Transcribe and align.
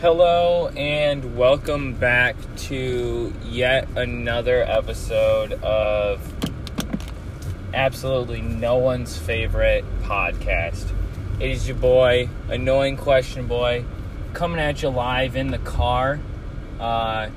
Hello 0.00 0.68
and 0.76 1.36
welcome 1.36 1.92
back 1.92 2.36
to 2.56 3.34
yet 3.44 3.88
another 3.96 4.62
episode 4.62 5.54
of 5.54 6.20
absolutely 7.74 8.40
no 8.40 8.76
one's 8.76 9.18
favorite 9.18 9.84
podcast. 10.02 10.88
It 11.40 11.50
is 11.50 11.66
your 11.66 11.78
boy, 11.78 12.28
Annoying 12.48 12.96
Question 12.96 13.48
Boy, 13.48 13.84
coming 14.34 14.60
at 14.60 14.84
you 14.84 14.88
live 14.88 15.34
in 15.34 15.50
the 15.50 15.58
car. 15.58 16.20
Uh, 16.78 17.30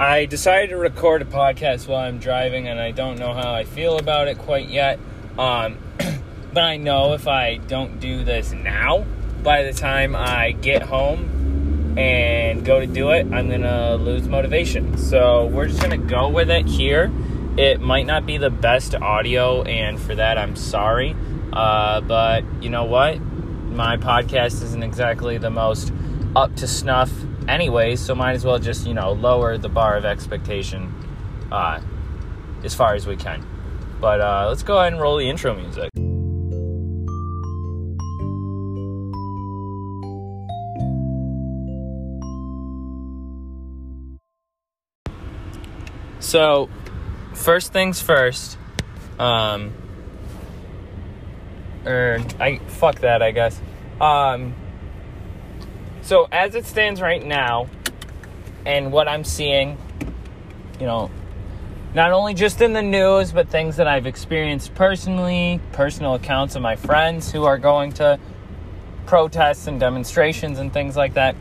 I 0.00 0.24
decided 0.24 0.70
to 0.70 0.76
record 0.76 1.22
a 1.22 1.26
podcast 1.26 1.86
while 1.86 2.00
I'm 2.00 2.18
driving, 2.18 2.66
and 2.66 2.80
I 2.80 2.90
don't 2.90 3.20
know 3.20 3.34
how 3.34 3.54
I 3.54 3.62
feel 3.62 3.98
about 3.98 4.26
it 4.26 4.38
quite 4.38 4.66
yet. 4.66 4.98
Um, 5.38 5.78
but 6.52 6.64
I 6.64 6.76
know 6.76 7.12
if 7.12 7.28
I 7.28 7.58
don't 7.58 8.00
do 8.00 8.24
this 8.24 8.50
now, 8.50 9.06
by 9.44 9.62
the 9.62 9.72
time 9.72 10.16
I 10.16 10.50
get 10.50 10.82
home 10.82 11.35
and 11.96 12.64
go 12.64 12.80
to 12.80 12.86
do 12.86 13.10
it, 13.10 13.26
I'm 13.32 13.48
gonna 13.50 13.96
lose 13.96 14.28
motivation. 14.28 14.96
So 14.98 15.46
we're 15.46 15.68
just 15.68 15.80
gonna 15.80 15.96
go 15.96 16.28
with 16.28 16.50
it 16.50 16.66
here. 16.66 17.10
It 17.56 17.80
might 17.80 18.06
not 18.06 18.26
be 18.26 18.36
the 18.36 18.50
best 18.50 18.94
audio, 18.94 19.62
and 19.62 19.98
for 19.98 20.14
that, 20.14 20.36
I'm 20.36 20.56
sorry. 20.56 21.16
Uh, 21.52 22.02
but 22.02 22.44
you 22.62 22.68
know 22.68 22.84
what? 22.84 23.18
My 23.20 23.96
podcast 23.96 24.62
isn't 24.62 24.82
exactly 24.82 25.38
the 25.38 25.50
most 25.50 25.92
up 26.34 26.54
to 26.56 26.68
snuff, 26.68 27.10
anyways, 27.48 28.00
so 28.00 28.14
might 28.14 28.32
as 28.32 28.44
well 28.44 28.58
just, 28.58 28.86
you 28.86 28.92
know, 28.92 29.12
lower 29.12 29.56
the 29.56 29.70
bar 29.70 29.96
of 29.96 30.04
expectation 30.04 30.94
uh, 31.50 31.80
as 32.62 32.74
far 32.74 32.94
as 32.94 33.06
we 33.06 33.16
can. 33.16 33.44
But 34.00 34.20
uh, 34.20 34.46
let's 34.48 34.62
go 34.62 34.78
ahead 34.78 34.92
and 34.92 35.00
roll 35.00 35.16
the 35.16 35.28
intro 35.30 35.54
music. 35.54 35.90
So, 46.26 46.68
first 47.34 47.72
things 47.72 48.02
first. 48.02 48.58
Um, 49.16 49.72
or 51.84 52.18
I 52.40 52.58
fuck 52.66 52.96
that, 53.02 53.22
I 53.22 53.30
guess. 53.30 53.60
Um, 54.00 54.56
so 56.02 56.26
as 56.32 56.56
it 56.56 56.66
stands 56.66 57.00
right 57.00 57.24
now, 57.24 57.68
and 58.66 58.90
what 58.90 59.06
I'm 59.06 59.22
seeing, 59.22 59.78
you 60.80 60.86
know, 60.86 61.12
not 61.94 62.10
only 62.10 62.34
just 62.34 62.60
in 62.60 62.72
the 62.72 62.82
news, 62.82 63.30
but 63.30 63.48
things 63.48 63.76
that 63.76 63.86
I've 63.86 64.06
experienced 64.06 64.74
personally, 64.74 65.60
personal 65.70 66.14
accounts 66.14 66.56
of 66.56 66.60
my 66.60 66.74
friends 66.74 67.30
who 67.30 67.44
are 67.44 67.56
going 67.56 67.92
to 67.92 68.18
protests 69.06 69.68
and 69.68 69.78
demonstrations 69.78 70.58
and 70.58 70.72
things 70.72 70.96
like 70.96 71.14
that. 71.14 71.36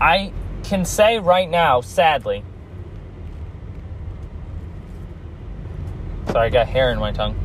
I 0.00 0.32
can 0.64 0.84
say 0.84 1.18
right 1.18 1.48
now, 1.48 1.80
sadly, 1.82 2.42
sorry, 6.26 6.46
I 6.46 6.50
got 6.50 6.66
hair 6.66 6.90
in 6.90 6.98
my 6.98 7.12
tongue. 7.12 7.38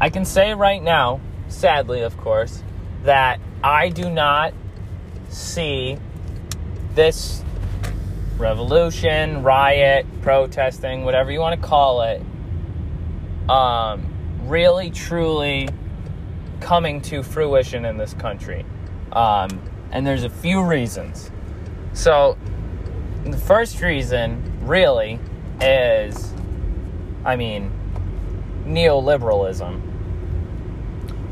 I 0.00 0.10
can 0.10 0.24
say 0.24 0.52
right 0.52 0.82
now, 0.82 1.20
sadly, 1.48 2.02
of 2.02 2.16
course, 2.16 2.62
that 3.04 3.40
I 3.62 3.88
do 3.88 4.10
not 4.10 4.52
see 5.28 5.96
this 6.94 7.42
revolution, 8.36 9.44
riot, 9.44 10.04
protesting, 10.20 11.04
whatever 11.04 11.30
you 11.30 11.38
want 11.38 11.60
to 11.60 11.66
call 11.66 12.02
it, 12.02 12.20
um, 13.48 14.04
really 14.42 14.90
truly 14.90 15.68
coming 16.60 17.00
to 17.02 17.22
fruition 17.22 17.84
in 17.84 17.96
this 17.96 18.14
country. 18.14 18.64
Um, 19.12 19.62
and 19.92 20.06
there's 20.06 20.24
a 20.24 20.30
few 20.30 20.62
reasons. 20.62 21.30
So, 21.92 22.36
the 23.24 23.36
first 23.36 23.80
reason, 23.80 24.42
really, 24.66 25.20
is 25.60 26.32
I 27.24 27.36
mean, 27.36 27.70
neoliberalism. 28.64 29.80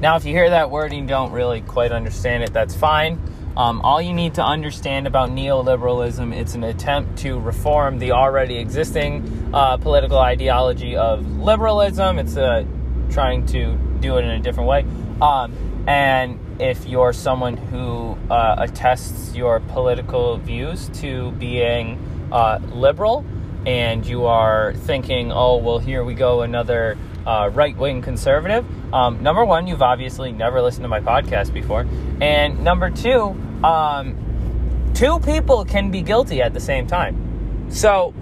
Now, 0.00 0.16
if 0.16 0.24
you 0.24 0.32
hear 0.32 0.50
that 0.50 0.70
word 0.70 0.92
and 0.92 1.06
don't 1.06 1.32
really 1.32 1.60
quite 1.60 1.92
understand 1.92 2.44
it, 2.44 2.52
that's 2.52 2.74
fine. 2.74 3.20
Um, 3.56 3.80
all 3.82 4.00
you 4.00 4.14
need 4.14 4.34
to 4.34 4.44
understand 4.44 5.06
about 5.06 5.30
neoliberalism, 5.30 6.34
it's 6.34 6.54
an 6.54 6.64
attempt 6.64 7.18
to 7.18 7.38
reform 7.38 7.98
the 7.98 8.12
already 8.12 8.56
existing 8.56 9.50
uh, 9.52 9.76
political 9.76 10.18
ideology 10.18 10.96
of 10.96 11.26
liberalism. 11.38 12.18
It's 12.18 12.36
uh, 12.36 12.64
trying 13.10 13.46
to 13.46 13.74
do 14.00 14.16
it 14.16 14.24
in 14.24 14.30
a 14.30 14.38
different 14.38 14.68
way. 14.68 14.86
Um, 15.20 15.52
and 15.86 16.38
if 16.60 16.87
you're 16.87 17.15
someone 17.15 17.56
who 17.56 18.19
uh, 18.31 18.56
attests 18.59 19.34
your 19.34 19.60
political 19.60 20.37
views 20.37 20.91
to 21.00 21.31
being 21.32 21.98
uh, 22.31 22.60
liberal 22.75 23.25
and 23.65 24.04
you 24.04 24.26
are 24.26 24.75
thinking, 24.75 25.32
oh, 25.32 25.56
well, 25.56 25.78
here 25.78 26.04
we 26.04 26.12
go, 26.12 26.43
another 26.43 26.98
uh, 27.26 27.50
right 27.54 27.76
wing 27.76 28.03
conservative, 28.03 28.65
um, 28.93 29.22
number 29.22 29.44
one, 29.44 29.66
you've 29.66 29.82
obviously 29.82 30.32
never 30.32 30.60
listened 30.60 30.84
to 30.84 30.88
my 30.88 31.00
podcast 31.00 31.53
before. 31.53 31.87
And 32.21 32.62
number 32.62 32.91
two, 32.91 33.34
um, 33.65 34.92
two 34.94 35.19
people 35.21 35.65
can 35.65 35.91
be 35.91 36.03
guilty 36.03 36.42
at 36.42 36.53
the 36.53 36.60
same 36.60 36.87
time. 36.87 37.71
So 37.71 38.12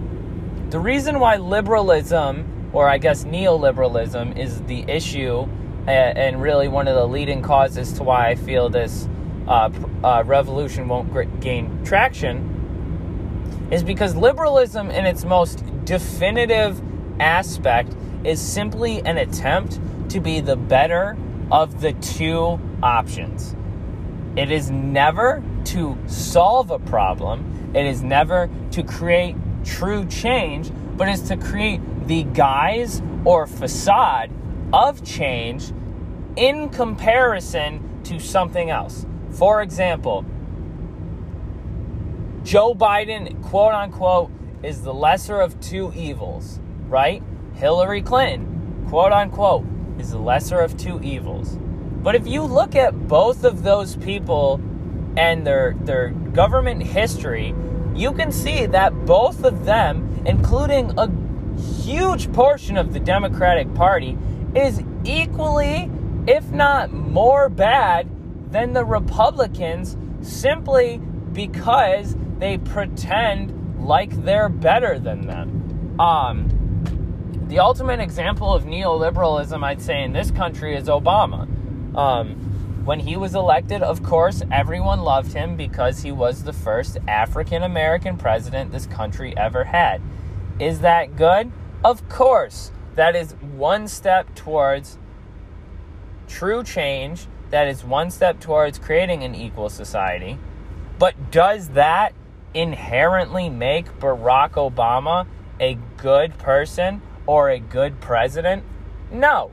the 0.69 0.79
reason 0.79 1.19
why 1.19 1.37
liberalism, 1.37 2.69
or 2.71 2.87
I 2.87 2.99
guess 2.99 3.25
neoliberalism, 3.25 4.37
is 4.37 4.61
the 4.61 4.83
issue 4.83 5.47
and 5.87 6.41
really 6.41 6.67
one 6.67 6.87
of 6.87 6.95
the 6.95 7.07
leading 7.07 7.41
causes 7.41 7.93
to 7.93 8.03
why 8.03 8.29
I 8.29 8.35
feel 8.35 8.69
this 8.69 9.07
uh, 9.47 9.69
uh, 10.03 10.23
revolution 10.25 10.87
won't 10.87 11.39
gain 11.39 11.83
traction 11.83 12.57
is 13.71 13.83
because 13.83 14.15
liberalism, 14.15 14.89
in 14.89 15.05
its 15.05 15.25
most 15.25 15.63
definitive 15.85 16.81
aspect, 17.19 17.95
is 18.23 18.41
simply 18.41 19.01
an 19.01 19.17
attempt 19.17 19.79
to 20.09 20.19
be 20.19 20.39
the 20.39 20.55
better 20.55 21.17
of 21.51 21.81
the 21.81 21.93
two 21.93 22.59
options. 22.81 23.55
It 24.35 24.51
is 24.51 24.69
never 24.69 25.43
to 25.65 25.97
solve 26.07 26.71
a 26.71 26.79
problem, 26.79 27.71
it 27.73 27.85
is 27.85 28.03
never 28.03 28.49
to 28.71 28.83
create 28.83 29.35
true 29.63 30.05
change, 30.05 30.71
but 30.95 31.09
is 31.09 31.21
to 31.23 31.37
create 31.37 31.81
the 32.07 32.23
guise 32.23 33.01
or 33.25 33.45
facade 33.47 34.31
of 34.71 35.03
change 35.03 35.71
in 36.35 36.69
comparison 36.69 38.01
to 38.03 38.19
something 38.19 38.69
else. 38.69 39.05
For 39.31 39.61
example, 39.61 40.25
Joe 42.43 42.73
Biden, 42.73 43.41
quote 43.43 43.73
unquote, 43.73 44.31
is 44.63 44.81
the 44.81 44.93
lesser 44.93 45.39
of 45.39 45.59
two 45.59 45.93
evils, 45.95 46.59
right? 46.87 47.21
Hillary 47.55 48.01
Clinton, 48.01 48.85
quote 48.89 49.11
unquote, 49.11 49.65
is 49.99 50.11
the 50.11 50.19
lesser 50.19 50.59
of 50.59 50.77
two 50.77 51.01
evils. 51.01 51.57
But 52.01 52.15
if 52.15 52.25
you 52.25 52.43
look 52.43 52.75
at 52.75 53.07
both 53.07 53.43
of 53.43 53.63
those 53.63 53.97
people 53.97 54.61
and 55.17 55.45
their 55.45 55.75
their 55.81 56.09
government 56.09 56.83
history, 56.83 57.53
you 57.93 58.13
can 58.13 58.31
see 58.31 58.65
that 58.67 59.05
both 59.05 59.43
of 59.43 59.65
them, 59.65 60.23
including 60.25 60.97
a 60.97 61.11
huge 61.83 62.31
portion 62.31 62.77
of 62.77 62.93
the 62.93 62.99
Democratic 62.99 63.73
Party, 63.73 64.17
is 64.55 64.81
equally, 65.03 65.89
if 66.27 66.49
not 66.51 66.91
more 66.91 67.49
bad 67.49 68.09
than 68.51 68.73
the 68.73 68.83
Republicans 68.83 69.97
simply 70.21 70.97
because 71.33 72.15
they 72.39 72.57
pretend 72.57 73.79
like 73.79 74.11
they're 74.23 74.49
better 74.49 74.99
than 74.99 75.27
them. 75.27 75.99
Um, 75.99 76.55
the 77.47 77.59
ultimate 77.59 77.99
example 77.99 78.53
of 78.53 78.63
neoliberalism, 78.65 79.63
I'd 79.63 79.81
say, 79.81 80.03
in 80.03 80.13
this 80.13 80.31
country 80.31 80.75
is 80.75 80.87
Obama. 80.87 81.47
Um, 81.95 82.85
when 82.85 82.99
he 82.99 83.17
was 83.17 83.35
elected, 83.35 83.81
of 83.81 84.03
course, 84.03 84.41
everyone 84.51 85.01
loved 85.01 85.33
him 85.33 85.55
because 85.55 86.01
he 86.01 86.11
was 86.11 86.43
the 86.43 86.53
first 86.53 86.97
African 87.07 87.63
American 87.63 88.17
president 88.17 88.71
this 88.71 88.85
country 88.85 89.35
ever 89.37 89.65
had. 89.65 90.01
Is 90.59 90.79
that 90.81 91.15
good? 91.15 91.51
Of 91.83 92.07
course. 92.09 92.71
That 92.99 93.15
is 93.15 93.31
one 93.55 93.87
step 93.87 94.35
towards 94.35 94.97
true 96.27 96.63
change. 96.63 97.27
That 97.49 97.67
is 97.67 97.83
one 97.83 98.11
step 98.11 98.39
towards 98.39 98.77
creating 98.77 99.23
an 99.23 99.35
equal 99.35 99.69
society. 99.69 100.37
But 100.99 101.31
does 101.31 101.69
that 101.69 102.13
inherently 102.53 103.49
make 103.49 103.87
Barack 103.99 104.51
Obama 104.51 105.27
a 105.59 105.77
good 105.97 106.37
person? 106.37 107.01
or 107.29 107.51
a 107.51 107.59
good 107.59 108.01
president? 108.01 108.63
No. 109.11 109.51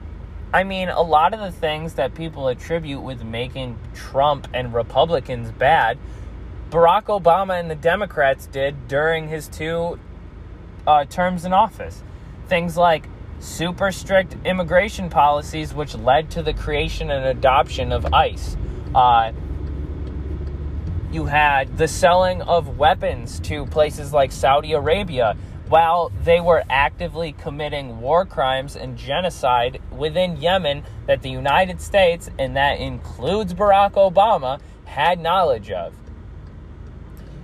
I 0.50 0.64
mean, 0.64 0.88
a 0.88 1.02
lot 1.02 1.34
of 1.34 1.40
the 1.40 1.52
things 1.52 1.93
that 1.94 2.14
people 2.14 2.48
attribute 2.48 3.02
with 3.02 3.22
making 3.22 3.78
Trump 3.94 4.48
and 4.54 4.72
Republicans 4.72 5.50
bad, 5.50 5.98
Barack 6.70 7.04
Obama 7.04 7.60
and 7.60 7.70
the 7.70 7.75
Democrats 7.75 8.46
did 8.46 8.88
during 8.88 9.28
his 9.28 9.46
two 9.46 9.98
uh, 10.87 11.04
terms 11.04 11.44
in 11.44 11.52
office. 11.52 12.02
Things 12.48 12.78
like 12.78 13.06
super 13.38 13.93
strict 13.93 14.37
immigration 14.44 15.11
policies, 15.11 15.75
which 15.75 15.94
led 15.94 16.31
to 16.31 16.43
the 16.43 16.53
creation 16.53 17.11
and 17.11 17.25
adoption 17.25 17.93
of 17.93 18.12
ICE. 18.12 18.56
Uh, 18.94 19.33
you 21.12 21.27
had 21.27 21.79
the 21.79 21.88
selling 21.88 22.43
of 22.43 22.79
weapons 22.79 23.41
to 23.41 23.67
places 23.67 24.12
like 24.12 24.33
Saudi 24.33 24.73
Arabia 24.73 25.37
while 25.69 26.12
they 26.25 26.41
were 26.41 26.62
actively 26.71 27.33
committing 27.33 28.00
war 28.00 28.25
crimes 28.25 28.77
and 28.77 28.97
genocide 28.97 29.81
within 29.91 30.37
Yemen 30.37 30.85
that 31.06 31.23
the 31.23 31.31
United 31.31 31.81
States, 31.81 32.31
and 32.39 32.56
that 32.56 32.79
includes 32.79 33.53
Barack 33.53 33.93
Obama, 33.93 34.61
had 34.85 35.21
knowledge 35.21 35.71
of. 35.71 35.94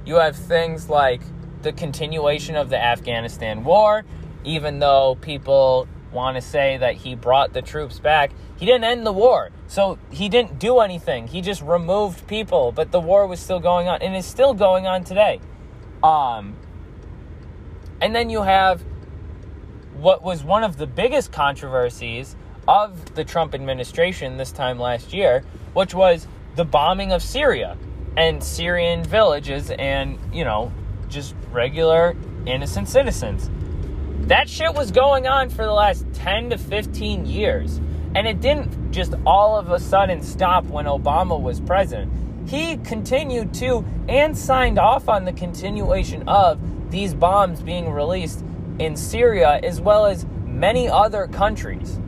You 0.04 0.16
have 0.16 0.36
things 0.36 0.88
like 0.88 1.20
the 1.62 1.72
continuation 1.72 2.56
of 2.56 2.70
the 2.70 2.82
Afghanistan 2.82 3.64
war, 3.64 4.04
even 4.44 4.78
though 4.78 5.16
people 5.20 5.88
want 6.12 6.36
to 6.36 6.42
say 6.42 6.76
that 6.76 6.94
he 6.94 7.14
brought 7.14 7.52
the 7.52 7.62
troops 7.62 7.98
back. 7.98 8.32
He 8.58 8.66
didn't 8.66 8.84
end 8.84 9.06
the 9.06 9.12
war. 9.12 9.50
So 9.66 9.98
he 10.10 10.28
didn't 10.28 10.58
do 10.58 10.80
anything. 10.80 11.26
He 11.26 11.40
just 11.40 11.62
removed 11.62 12.26
people, 12.26 12.70
but 12.72 12.92
the 12.92 13.00
war 13.00 13.26
was 13.26 13.40
still 13.40 13.60
going 13.60 13.88
on 13.88 14.02
and 14.02 14.14
is 14.14 14.26
still 14.26 14.54
going 14.54 14.86
on 14.86 15.04
today. 15.04 15.40
Um 16.02 16.56
and 18.00 18.14
then 18.14 18.30
you 18.30 18.42
have 18.42 18.84
what 19.94 20.22
was 20.22 20.42
one 20.42 20.64
of 20.64 20.76
the 20.76 20.86
biggest 20.86 21.32
controversies 21.32 22.36
of 22.66 23.14
the 23.14 23.24
Trump 23.24 23.54
administration 23.54 24.36
this 24.36 24.52
time 24.52 24.78
last 24.78 25.12
year, 25.12 25.44
which 25.72 25.94
was 25.94 26.26
the 26.56 26.64
bombing 26.64 27.12
of 27.12 27.22
Syria 27.22 27.76
and 28.16 28.42
Syrian 28.42 29.04
villages 29.04 29.70
and, 29.70 30.18
you 30.32 30.44
know, 30.44 30.72
just 31.08 31.34
regular 31.50 32.16
innocent 32.46 32.88
citizens. 32.88 33.50
That 34.28 34.48
shit 34.48 34.74
was 34.74 34.92
going 34.92 35.26
on 35.26 35.50
for 35.50 35.64
the 35.64 35.72
last 35.72 36.06
10 36.14 36.50
to 36.50 36.58
15 36.58 37.26
years. 37.26 37.80
And 38.14 38.26
it 38.26 38.40
didn't 38.40 38.92
just 38.92 39.14
all 39.26 39.58
of 39.58 39.70
a 39.70 39.80
sudden 39.80 40.22
stop 40.22 40.64
when 40.66 40.84
Obama 40.84 41.40
was 41.40 41.60
president. 41.60 42.12
He 42.48 42.76
continued 42.78 43.54
to 43.54 43.84
and 44.08 44.36
signed 44.36 44.78
off 44.78 45.08
on 45.08 45.24
the 45.24 45.32
continuation 45.32 46.28
of 46.28 46.60
these 46.90 47.14
bombs 47.14 47.62
being 47.62 47.90
released 47.90 48.44
in 48.78 48.96
Syria 48.96 49.60
as 49.62 49.80
well 49.80 50.06
as 50.06 50.26
many 50.46 50.88
other 50.88 51.26
countries. 51.26 51.98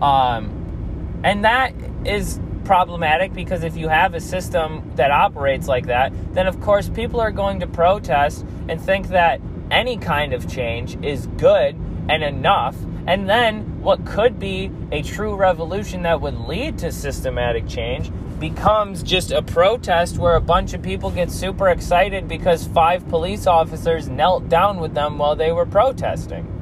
Um, 0.00 1.20
and 1.24 1.44
that 1.44 1.74
is 2.04 2.40
problematic 2.64 3.32
because 3.32 3.64
if 3.64 3.76
you 3.76 3.88
have 3.88 4.14
a 4.14 4.20
system 4.20 4.92
that 4.96 5.10
operates 5.10 5.68
like 5.68 5.86
that, 5.86 6.12
then 6.34 6.46
of 6.46 6.60
course 6.60 6.88
people 6.88 7.20
are 7.20 7.30
going 7.30 7.60
to 7.60 7.66
protest 7.66 8.44
and 8.68 8.80
think 8.80 9.08
that 9.08 9.40
any 9.70 9.96
kind 9.96 10.32
of 10.32 10.48
change 10.48 10.96
is 11.04 11.26
good 11.38 11.76
and 12.08 12.22
enough. 12.22 12.76
And 13.06 13.28
then 13.28 13.82
what 13.82 14.04
could 14.04 14.38
be 14.38 14.70
a 14.90 15.02
true 15.02 15.34
revolution 15.36 16.02
that 16.02 16.20
would 16.20 16.38
lead 16.40 16.78
to 16.78 16.92
systematic 16.92 17.68
change 17.68 18.10
becomes 18.38 19.02
just 19.02 19.30
a 19.30 19.42
protest 19.42 20.18
where 20.18 20.36
a 20.36 20.40
bunch 20.40 20.74
of 20.74 20.82
people 20.82 21.10
get 21.10 21.30
super 21.30 21.68
excited 21.68 22.28
because 22.28 22.66
five 22.66 23.08
police 23.08 23.46
officers 23.46 24.08
knelt 24.08 24.48
down 24.48 24.78
with 24.78 24.94
them 24.94 25.18
while 25.18 25.36
they 25.36 25.52
were 25.52 25.66
protesting. 25.66 26.52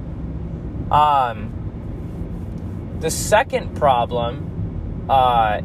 Um, 0.91 1.51
the 3.01 3.11
second 3.11 3.77
problem, 3.77 5.06
uh, 5.09 5.62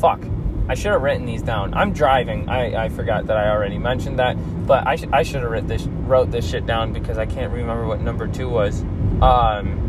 fuck, 0.00 0.22
I 0.68 0.74
should 0.74 0.92
have 0.92 1.02
written 1.02 1.26
these 1.26 1.42
down. 1.42 1.74
I'm 1.74 1.92
driving. 1.92 2.48
I, 2.48 2.86
I 2.86 2.88
forgot 2.88 3.26
that 3.28 3.36
I 3.36 3.50
already 3.50 3.78
mentioned 3.78 4.18
that, 4.18 4.36
but 4.66 4.86
I, 4.86 4.96
sh- 4.96 5.04
I 5.12 5.22
should 5.22 5.42
have 5.42 5.68
this 5.68 5.82
wrote 5.84 6.30
this 6.32 6.48
shit 6.48 6.66
down 6.66 6.92
because 6.92 7.18
I 7.18 7.26
can't 7.26 7.52
remember 7.52 7.86
what 7.86 8.00
number 8.00 8.26
two 8.26 8.48
was. 8.48 8.82
Um, 9.22 9.86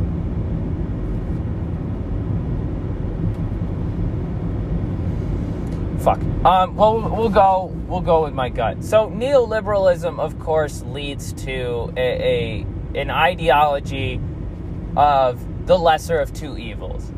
fuck. 6.00 6.20
Um, 6.46 6.76
well, 6.76 7.10
we'll 7.10 7.30
go. 7.30 7.74
We'll 7.88 8.02
go 8.02 8.24
with 8.24 8.34
my 8.34 8.50
gut. 8.50 8.84
So 8.84 9.10
neoliberalism, 9.10 10.20
of 10.20 10.38
course, 10.38 10.84
leads 10.84 11.34
to 11.46 11.92
a, 11.98 12.64
a 12.94 13.00
an 13.00 13.10
ideology 13.10 14.22
of 14.96 15.66
the 15.66 15.78
lesser 15.78 16.20
of 16.20 16.34
two 16.34 16.56
evils. 16.58 17.12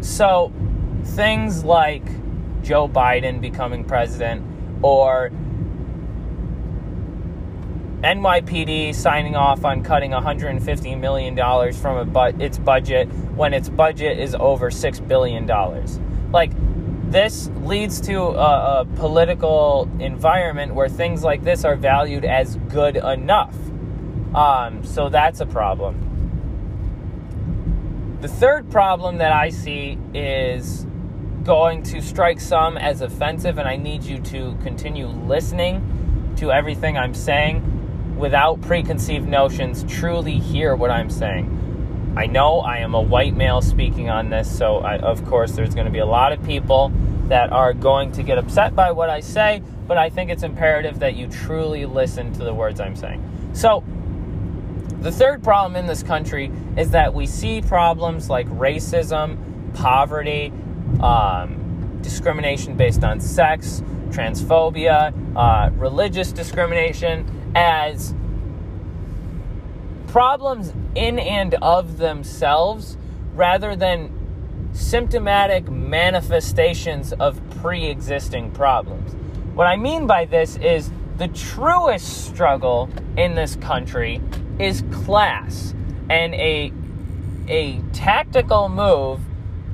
So 0.00 0.52
things 1.04 1.64
like 1.64 2.04
Joe 2.62 2.88
Biden 2.88 3.40
becoming 3.40 3.84
president 3.84 4.44
or 4.82 5.30
NYPD 8.02 8.94
signing 8.94 9.34
off 9.34 9.64
on 9.64 9.82
cutting 9.82 10.12
$150 10.12 11.00
million 11.00 11.72
from 11.72 11.96
a 11.96 12.04
bu- 12.04 12.40
its 12.42 12.56
budget 12.56 13.08
when 13.34 13.52
its 13.52 13.68
budget 13.68 14.20
is 14.20 14.36
over 14.36 14.70
$6 14.70 15.08
billion. 15.08 15.46
Like, 16.30 16.52
this 17.10 17.50
leads 17.62 18.00
to 18.02 18.20
a, 18.20 18.80
a, 18.80 18.84
political 18.96 19.90
environment 19.98 20.74
where 20.74 20.88
things 20.88 21.24
like 21.24 21.42
this 21.42 21.64
are 21.64 21.74
valued 21.74 22.24
as 22.24 22.56
good 22.68 22.96
enough. 22.96 23.56
Um, 24.34 24.84
so 24.84 25.08
that's 25.08 25.40
a 25.40 25.46
problem. 25.46 26.04
The 28.20 28.28
third 28.28 28.70
problem 28.70 29.18
that 29.18 29.32
I 29.32 29.48
see 29.48 29.98
is 30.12 30.86
going 31.44 31.82
to 31.84 32.02
strike 32.02 32.40
some 32.40 32.76
as 32.76 33.00
offensive, 33.00 33.58
and 33.58 33.68
I 33.68 33.76
need 33.76 34.02
you 34.04 34.18
to 34.20 34.56
continue 34.62 35.06
listening 35.06 36.34
to 36.36 36.52
everything 36.52 36.96
I'm 36.96 37.14
saying 37.14 38.16
without 38.16 38.60
preconceived 38.60 39.28
notions. 39.28 39.84
Truly 39.88 40.38
hear 40.38 40.74
what 40.76 40.90
I'm 40.90 41.10
saying. 41.10 41.54
I 42.16 42.26
know 42.26 42.60
I 42.60 42.78
am 42.78 42.94
a 42.94 43.00
white 43.00 43.36
male 43.36 43.62
speaking 43.62 44.10
on 44.10 44.30
this, 44.30 44.50
so 44.50 44.78
I, 44.78 44.98
of 44.98 45.24
course, 45.24 45.52
there's 45.52 45.74
going 45.74 45.86
to 45.86 45.92
be 45.92 46.00
a 46.00 46.06
lot 46.06 46.32
of 46.32 46.42
people 46.44 46.92
that 47.28 47.52
are 47.52 47.72
going 47.72 48.10
to 48.12 48.22
get 48.22 48.38
upset 48.38 48.74
by 48.74 48.90
what 48.90 49.10
I 49.10 49.20
say, 49.20 49.62
but 49.86 49.98
I 49.98 50.10
think 50.10 50.30
it's 50.30 50.42
imperative 50.42 50.98
that 51.00 51.14
you 51.14 51.28
truly 51.28 51.86
listen 51.86 52.32
to 52.34 52.44
the 52.44 52.52
words 52.52 52.80
I'm 52.80 52.96
saying. 52.96 53.50
So, 53.52 53.84
the 55.00 55.12
third 55.12 55.44
problem 55.44 55.76
in 55.76 55.86
this 55.86 56.02
country 56.02 56.50
is 56.76 56.90
that 56.90 57.14
we 57.14 57.26
see 57.26 57.62
problems 57.62 58.28
like 58.28 58.48
racism, 58.48 59.38
poverty, 59.74 60.52
um, 61.02 61.98
discrimination 62.02 62.76
based 62.76 63.04
on 63.04 63.20
sex, 63.20 63.82
transphobia, 64.10 65.12
uh, 65.36 65.70
religious 65.76 66.32
discrimination 66.32 67.52
as 67.54 68.14
problems 70.08 70.72
in 70.94 71.18
and 71.18 71.54
of 71.54 71.98
themselves 71.98 72.96
rather 73.34 73.76
than 73.76 74.10
symptomatic 74.72 75.68
manifestations 75.70 77.12
of 77.14 77.40
pre 77.60 77.86
existing 77.86 78.50
problems. 78.52 79.14
What 79.54 79.66
I 79.66 79.76
mean 79.76 80.06
by 80.06 80.24
this 80.24 80.56
is 80.56 80.90
the 81.16 81.28
truest 81.28 82.26
struggle 82.26 82.88
in 83.16 83.34
this 83.34 83.56
country 83.56 84.20
is 84.58 84.84
class 84.92 85.74
and 86.08 86.34
a, 86.34 86.72
a 87.48 87.80
tactical 87.92 88.68
move 88.68 89.20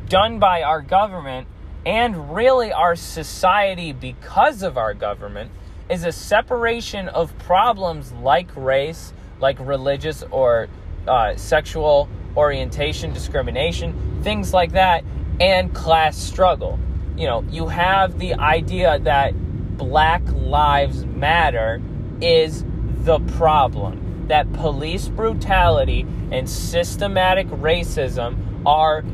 done 0.09 0.39
by 0.39 0.63
our 0.63 0.83
government 0.83 1.49
and 1.87 2.35
really 2.35 2.73
our 2.73 2.97
society 2.97 3.93
because 3.93 4.63
of 4.63 4.79
our 4.79 4.95
government 4.95 5.51
is 5.89 6.05
a 6.05 6.13
separation 6.13 7.09
of 7.09 7.37
problems 7.39 8.13
like 8.13 8.49
race, 8.57 9.13
like 9.41 9.59
religious 9.61 10.23
or 10.31 10.69
uh, 11.07 11.37
sexual 11.37 12.09
orientation 12.37 13.13
discrimination, 13.13 14.21
things 14.23 14.53
like 14.53 14.73
that, 14.73 15.05
and 15.41 15.75
class 15.75 16.17
struggle. 16.17 16.79
You 17.17 17.27
know, 17.27 17.45
you 17.51 17.69
have 17.69 18.19
the 18.19 18.35
idea 18.35 18.99
that 19.01 19.35
Black 19.77 20.23
Lives 20.33 21.05
Matter 21.05 21.83
is 22.21 22.65
the 23.05 23.21
problem, 23.37 24.27
that 24.29 24.51
police 24.55 25.09
brutality 25.09 26.07
and 26.31 26.49
systematic 26.49 27.47
racism 27.49 28.37
are 28.67 29.05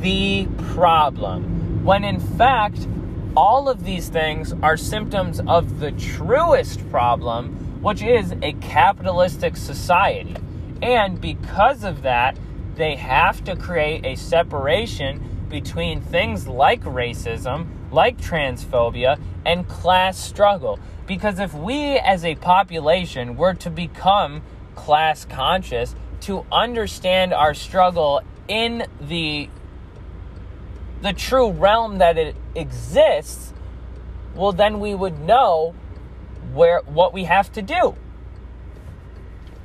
the 0.00 0.46
problem. 0.74 1.84
When 1.84 2.04
in 2.04 2.20
fact, 2.20 2.86
all 3.36 3.68
of 3.68 3.84
these 3.84 4.08
things 4.08 4.52
are 4.62 4.76
symptoms 4.76 5.40
of 5.46 5.80
the 5.80 5.92
truest 5.92 6.88
problem, 6.90 7.82
which 7.82 8.02
is 8.02 8.34
a 8.42 8.52
capitalistic 8.54 9.56
society. 9.56 10.36
And 10.82 11.20
because 11.20 11.84
of 11.84 12.02
that, 12.02 12.36
they 12.76 12.96
have 12.96 13.44
to 13.44 13.56
create 13.56 14.04
a 14.04 14.16
separation 14.16 15.46
between 15.48 16.00
things 16.00 16.46
like 16.46 16.82
racism, 16.82 17.66
like 17.90 18.16
transphobia, 18.18 19.20
and 19.44 19.68
class 19.68 20.18
struggle. 20.18 20.78
Because 21.06 21.38
if 21.38 21.52
we 21.52 21.98
as 21.98 22.24
a 22.24 22.36
population 22.36 23.36
were 23.36 23.54
to 23.54 23.70
become 23.70 24.42
class 24.74 25.24
conscious, 25.24 25.94
to 26.20 26.44
understand 26.52 27.32
our 27.32 27.54
struggle 27.54 28.22
in 28.46 28.86
the 29.00 29.48
the 31.02 31.12
true 31.12 31.50
realm 31.50 31.98
that 31.98 32.18
it 32.18 32.36
exists, 32.54 33.52
well, 34.34 34.52
then 34.52 34.80
we 34.80 34.94
would 34.94 35.20
know 35.20 35.74
where 36.52 36.80
what 36.86 37.12
we 37.12 37.24
have 37.24 37.50
to 37.52 37.62
do. 37.62 37.94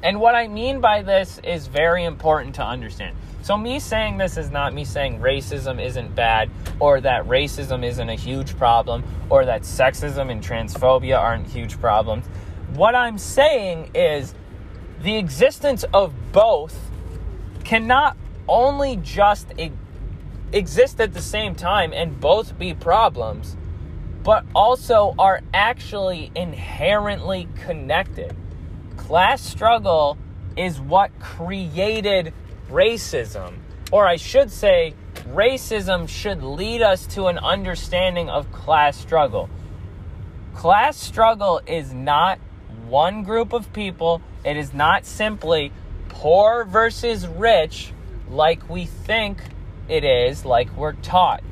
And 0.04 0.20
what 0.20 0.36
I 0.36 0.48
mean 0.48 0.82
by 0.82 1.02
this 1.02 1.40
is 1.44 1.68
very 1.68 2.04
important 2.04 2.56
to 2.56 2.64
understand. 2.64 3.16
So, 3.42 3.58
me 3.58 3.80
saying 3.80 4.18
this 4.18 4.38
is 4.38 4.50
not 4.50 4.74
me 4.74 4.86
saying 4.86 5.20
racism 5.20 5.84
isn't 5.84 6.16
bad, 6.16 6.50
or 6.80 7.02
that 7.02 7.26
racism 7.26 7.86
isn't 7.86 8.10
a 8.10 8.16
huge 8.16 8.58
problem, 8.58 9.04
or 9.30 9.46
that 9.46 9.62
sexism 9.62 10.32
and 10.32 10.44
transphobia 10.44 11.20
aren't 11.20 11.48
huge 11.48 11.80
problems. 11.80 12.26
What 12.74 12.96
I'm 12.96 13.18
saying 13.18 13.92
is 13.94 14.34
the 15.02 15.16
existence 15.18 15.86
of 15.94 16.14
both 16.32 16.76
cannot 17.64 18.18
only 18.48 18.98
just 18.98 19.48
exist 20.56 21.02
at 21.02 21.14
the 21.14 21.22
same 21.22 21.54
time 21.54 21.92
and 21.94 22.20
both 22.20 22.58
be 22.58 22.74
problems, 22.74 23.58
but 24.24 24.46
also 24.56 25.14
are 25.20 25.42
actually 25.54 26.32
inherently 26.34 27.48
connected. 27.66 28.34
Class 28.96 29.42
struggle 29.42 30.18
is 30.56 30.80
what 30.80 31.12
created 31.20 32.34
racism. 32.70 33.58
Or 33.92 34.08
I 34.08 34.16
should 34.16 34.50
say, 34.50 34.96
racism 35.30 36.08
should 36.08 36.42
lead 36.42 36.82
us 36.82 37.06
to 37.08 37.26
an 37.26 37.38
understanding 37.38 38.30
of 38.30 38.52
class 38.52 38.98
struggle. 38.98 39.50
Class 40.56 40.96
struggle 40.96 41.60
is 41.68 41.94
not 41.94 42.40
one 42.88 43.24
group 43.24 43.52
of 43.52 43.72
people, 43.74 44.22
it 44.46 44.56
is 44.56 44.74
not 44.74 45.06
simply 45.06 45.74
poor 46.08 46.64
versus 46.64 47.28
rich 47.28 47.92
like 48.30 48.70
we 48.70 48.86
think 48.86 49.40
it 49.88 50.04
is, 50.04 50.46
like 50.46 50.76
we're 50.76 50.94
taught. 50.94 51.44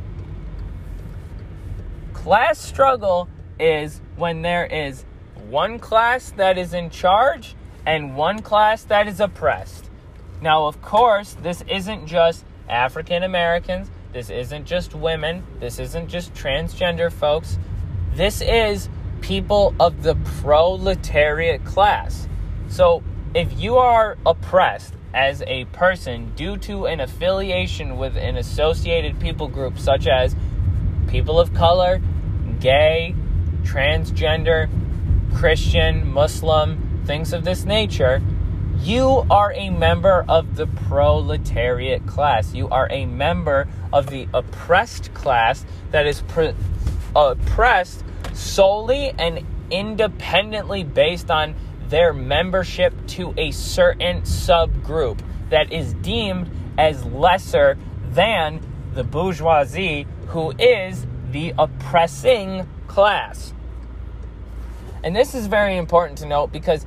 Class 2.13 2.59
struggle 2.59 3.27
is 3.59 4.01
when 4.15 4.41
there 4.41 4.65
is 4.65 5.05
one 5.49 5.77
class 5.77 6.31
that 6.31 6.57
is 6.57 6.73
in 6.73 6.89
charge 6.89 7.55
and 7.85 8.15
one 8.15 8.41
class 8.41 8.83
that 8.83 9.07
is 9.07 9.19
oppressed. 9.19 9.89
Now, 10.41 10.65
of 10.65 10.81
course, 10.81 11.35
this 11.41 11.63
isn't 11.67 12.07
just 12.07 12.45
African 12.67 13.23
Americans, 13.23 13.89
this 14.13 14.29
isn't 14.29 14.65
just 14.65 14.95
women, 14.95 15.43
this 15.59 15.79
isn't 15.79 16.07
just 16.07 16.33
transgender 16.33 17.11
folks. 17.11 17.57
This 18.13 18.41
is 18.41 18.89
people 19.21 19.73
of 19.79 20.03
the 20.03 20.15
proletariat 20.41 21.63
class. 21.65 22.27
So, 22.67 23.03
if 23.33 23.59
you 23.59 23.77
are 23.77 24.17
oppressed 24.25 24.93
as 25.13 25.43
a 25.45 25.65
person 25.65 26.31
due 26.35 26.57
to 26.57 26.85
an 26.85 26.99
affiliation 26.99 27.97
with 27.97 28.17
an 28.17 28.35
associated 28.37 29.19
people 29.19 29.47
group 29.47 29.77
such 29.77 30.07
as 30.07 30.35
people 31.07 31.39
of 31.39 31.53
color, 31.53 32.01
gay, 32.59 33.15
transgender, 33.63 34.69
Christian, 35.35 36.11
Muslim, 36.11 37.03
things 37.05 37.33
of 37.33 37.43
this 37.43 37.65
nature, 37.65 38.21
you 38.79 39.25
are 39.29 39.53
a 39.53 39.69
member 39.69 40.25
of 40.27 40.55
the 40.55 40.67
proletariat 40.67 42.05
class. 42.07 42.53
You 42.53 42.67
are 42.69 42.87
a 42.91 43.05
member 43.05 43.67
of 43.93 44.09
the 44.09 44.27
oppressed 44.33 45.13
class 45.13 45.65
that 45.91 46.05
is 46.05 46.21
pre- 46.21 46.55
oppressed 47.15 48.03
solely 48.33 49.13
and 49.17 49.45
independently 49.69 50.83
based 50.83 51.31
on 51.31 51.55
their 51.89 52.13
membership 52.13 52.93
to 53.07 53.33
a 53.37 53.51
certain 53.51 54.21
subgroup 54.21 55.19
that 55.49 55.71
is 55.71 55.93
deemed 55.95 56.49
as 56.77 57.03
lesser 57.05 57.77
than 58.11 58.59
the 58.93 59.03
bourgeoisie, 59.03 60.07
who 60.27 60.51
is 60.57 61.05
the 61.31 61.53
oppressing 61.57 62.67
class. 62.87 63.53
And 65.03 65.15
this 65.15 65.35
is 65.35 65.47
very 65.47 65.77
important 65.77 66.19
to 66.19 66.25
note 66.25 66.51
because 66.51 66.85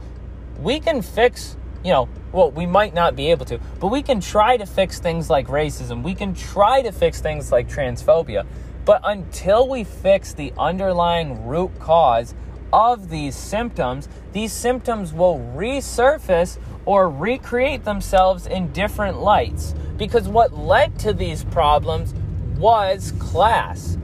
we 0.60 0.80
can 0.80 1.02
fix 1.02 1.56
you 1.86 1.92
know, 1.92 2.08
well, 2.32 2.50
we 2.50 2.66
might 2.66 2.94
not 2.94 3.14
be 3.14 3.30
able 3.30 3.46
to, 3.46 3.60
but 3.78 3.88
we 3.88 4.02
can 4.02 4.20
try 4.20 4.56
to 4.56 4.66
fix 4.66 4.98
things 4.98 5.30
like 5.30 5.46
racism. 5.46 6.02
We 6.02 6.16
can 6.16 6.34
try 6.34 6.82
to 6.82 6.90
fix 6.90 7.20
things 7.20 7.52
like 7.52 7.68
transphobia. 7.68 8.44
But 8.84 9.02
until 9.04 9.68
we 9.68 9.84
fix 9.84 10.32
the 10.32 10.52
underlying 10.58 11.46
root 11.46 11.78
cause 11.78 12.34
of 12.76 13.08
these 13.08 13.34
symptoms, 13.34 14.06
these 14.32 14.52
symptoms 14.52 15.14
will 15.14 15.38
resurface 15.56 16.58
or 16.84 17.08
recreate 17.08 17.84
themselves 17.84 18.46
in 18.46 18.70
different 18.72 19.18
lights. 19.18 19.74
Because 19.96 20.28
what 20.28 20.52
led 20.52 20.98
to 20.98 21.14
these 21.14 21.42
problems 21.44 22.12
was 22.58 23.14
class. 23.18 23.96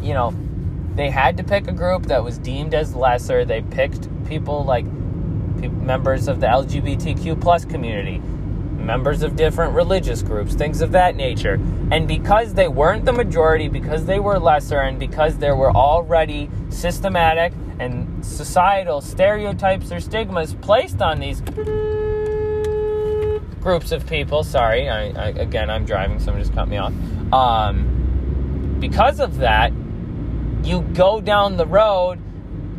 You 0.00 0.14
know, 0.14 0.34
they 0.94 1.10
had 1.10 1.36
to 1.38 1.42
pick 1.42 1.66
a 1.66 1.72
group 1.72 2.04
that 2.04 2.22
was 2.22 2.38
deemed 2.38 2.74
as 2.74 2.94
lesser. 2.94 3.44
They 3.44 3.62
picked 3.62 4.08
people 4.26 4.64
like 4.64 4.84
members 4.84 6.28
of 6.28 6.40
the 6.40 6.46
LGBTQ 6.46 7.40
plus 7.40 7.64
community, 7.64 8.22
members 8.82 9.22
of 9.22 9.36
different 9.36 9.74
religious 9.74 10.22
groups, 10.22 10.54
things 10.54 10.80
of 10.80 10.92
that 10.92 11.16
nature. 11.16 11.54
And 11.90 12.06
because 12.08 12.54
they 12.54 12.68
weren't 12.68 13.04
the 13.04 13.12
majority, 13.12 13.68
because 13.68 14.04
they 14.06 14.20
were 14.20 14.38
lesser, 14.38 14.80
and 14.80 14.98
because 14.98 15.38
there 15.38 15.56
were 15.56 15.70
already 15.70 16.50
systematic 16.68 17.52
and 17.78 18.24
societal 18.24 19.00
stereotypes 19.00 19.90
or 19.92 20.00
stigmas 20.00 20.54
placed 20.54 21.00
on 21.02 21.20
these 21.20 21.40
groups 23.60 23.92
of 23.92 24.06
people, 24.06 24.42
sorry, 24.44 24.88
I, 24.88 25.08
I, 25.10 25.28
again, 25.28 25.70
I'm 25.70 25.84
driving, 25.84 26.18
someone 26.18 26.42
just 26.42 26.54
cut 26.54 26.68
me 26.68 26.76
off. 26.76 26.92
Um, 27.32 28.78
because 28.80 29.20
of 29.20 29.38
that, 29.38 29.72
you 30.64 30.82
go 30.94 31.20
down 31.20 31.56
the 31.56 31.66
road 31.66 32.20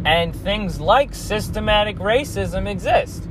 and 0.05 0.35
things 0.35 0.79
like 0.79 1.15
systematic 1.15 1.97
racism 1.97 2.67
exist. 2.67 3.27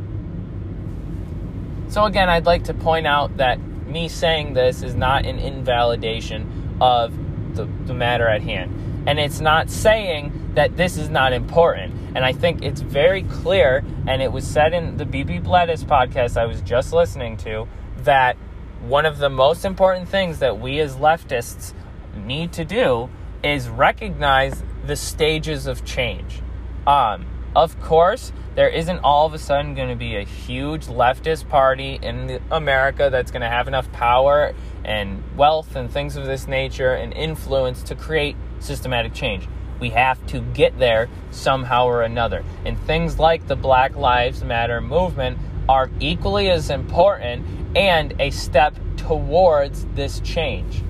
So, 1.92 2.06
again, 2.06 2.30
I'd 2.30 2.46
like 2.46 2.64
to 2.64 2.72
point 2.72 3.06
out 3.06 3.36
that 3.36 3.60
me 3.86 4.08
saying 4.08 4.54
this 4.54 4.82
is 4.82 4.94
not 4.94 5.26
an 5.26 5.38
invalidation 5.38 6.78
of 6.80 7.12
the, 7.54 7.66
the 7.84 7.92
matter 7.92 8.26
at 8.26 8.40
hand. 8.40 9.04
And 9.06 9.20
it's 9.20 9.40
not 9.40 9.68
saying 9.68 10.52
that 10.54 10.78
this 10.78 10.96
is 10.96 11.10
not 11.10 11.34
important. 11.34 11.92
And 12.14 12.24
I 12.24 12.32
think 12.32 12.62
it's 12.62 12.80
very 12.80 13.24
clear, 13.24 13.84
and 14.06 14.22
it 14.22 14.32
was 14.32 14.46
said 14.46 14.72
in 14.72 14.96
the 14.96 15.04
Beep 15.04 15.26
Beep 15.26 15.46
Lettuce 15.46 15.84
podcast 15.84 16.38
I 16.38 16.46
was 16.46 16.62
just 16.62 16.94
listening 16.94 17.36
to, 17.38 17.68
that 18.04 18.38
one 18.80 19.04
of 19.04 19.18
the 19.18 19.28
most 19.28 19.66
important 19.66 20.08
things 20.08 20.38
that 20.38 20.58
we 20.58 20.80
as 20.80 20.96
leftists 20.96 21.74
need 22.16 22.54
to 22.54 22.64
do 22.64 23.10
is 23.44 23.68
recognize 23.68 24.62
the 24.86 24.96
stages 24.96 25.66
of 25.66 25.84
change. 25.84 26.40
Um, 26.86 27.26
of 27.54 27.80
course, 27.80 28.32
there 28.54 28.68
isn't 28.68 29.00
all 29.00 29.26
of 29.26 29.34
a 29.34 29.38
sudden 29.38 29.74
going 29.74 29.88
to 29.88 29.96
be 29.96 30.16
a 30.16 30.24
huge 30.24 30.86
leftist 30.86 31.48
party 31.48 31.98
in 32.02 32.40
America 32.50 33.08
that's 33.10 33.30
going 33.30 33.42
to 33.42 33.48
have 33.48 33.68
enough 33.68 33.90
power 33.92 34.54
and 34.84 35.22
wealth 35.36 35.76
and 35.76 35.90
things 35.90 36.16
of 36.16 36.24
this 36.26 36.46
nature 36.46 36.92
and 36.92 37.12
influence 37.12 37.82
to 37.84 37.94
create 37.94 38.36
systematic 38.58 39.14
change. 39.14 39.46
We 39.80 39.90
have 39.90 40.24
to 40.28 40.40
get 40.40 40.78
there 40.78 41.08
somehow 41.30 41.86
or 41.86 42.02
another. 42.02 42.44
And 42.64 42.78
things 42.80 43.18
like 43.18 43.46
the 43.46 43.56
Black 43.56 43.96
Lives 43.96 44.44
Matter 44.44 44.80
movement 44.80 45.38
are 45.68 45.90
equally 46.00 46.50
as 46.50 46.70
important 46.70 47.76
and 47.76 48.14
a 48.20 48.30
step 48.30 48.76
towards 48.96 49.86
this 49.94 50.20
change. 50.20 50.82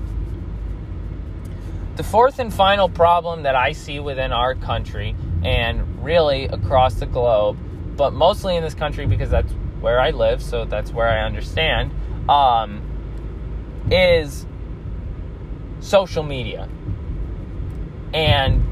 The 1.95 2.03
fourth 2.03 2.39
and 2.39 2.53
final 2.53 2.89
problem 2.89 3.43
that 3.43 3.55
I 3.55 3.71
see 3.71 3.99
within 3.99 4.31
our 4.31 4.55
country 4.55 5.15
and 5.43 6.03
really 6.03 6.45
across 6.45 6.95
the 6.95 7.05
globe, 7.05 7.57
but 7.95 8.13
mostly 8.13 8.55
in 8.55 8.63
this 8.63 8.73
country 8.73 9.05
because 9.05 9.29
that's 9.29 9.51
where 9.81 9.99
I 9.99 10.11
live, 10.11 10.41
so 10.41 10.65
that's 10.65 10.91
where 10.91 11.07
I 11.07 11.25
understand, 11.25 11.91
um, 12.29 12.81
is 13.91 14.45
social 15.79 16.23
media 16.23 16.69
and 18.13 18.63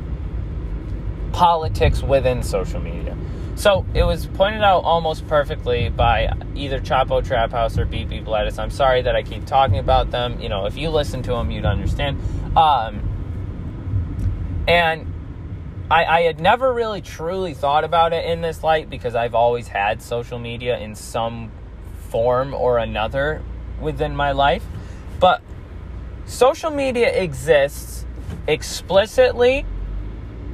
politics 1.33 2.01
within 2.01 2.43
social 2.43 2.79
media. 2.79 3.17
So 3.55 3.85
it 3.93 4.03
was 4.03 4.25
pointed 4.25 4.63
out 4.63 4.83
almost 4.85 5.27
perfectly 5.27 5.89
by 5.89 6.33
either 6.55 6.79
Chapo 6.79 7.25
Trap 7.25 7.51
House 7.51 7.77
or 7.77 7.85
Beep 7.85 8.09
Beep 8.09 8.27
Lettuce. 8.27 8.57
I'm 8.57 8.71
sorry 8.71 9.01
that 9.03 9.15
I 9.15 9.23
keep 9.23 9.45
talking 9.45 9.77
about 9.77 10.09
them. 10.09 10.39
You 10.39 10.49
know, 10.49 10.65
if 10.65 10.77
you 10.77 10.89
listen 10.89 11.21
to 11.23 11.31
them, 11.31 11.51
you'd 11.51 11.65
understand. 11.65 12.19
Um, 12.57 13.07
and 14.67 15.10
I, 15.91 16.05
I 16.05 16.21
had 16.21 16.39
never 16.39 16.73
really 16.73 17.01
truly 17.01 17.53
thought 17.53 17.83
about 17.83 18.13
it 18.13 18.23
in 18.23 18.39
this 18.39 18.63
light 18.63 18.89
because 18.89 19.13
I've 19.13 19.35
always 19.35 19.67
had 19.67 20.01
social 20.01 20.39
media 20.39 20.79
in 20.79 20.95
some 20.95 21.51
form 22.07 22.53
or 22.53 22.77
another 22.77 23.43
within 23.81 24.15
my 24.15 24.31
life. 24.31 24.63
But 25.19 25.41
social 26.25 26.71
media 26.71 27.13
exists 27.13 28.05
explicitly 28.47 29.65